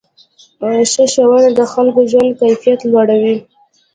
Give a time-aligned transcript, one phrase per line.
[0.91, 3.35] ښه ښوونه د خلکو ژوند کیفیت لوړوي.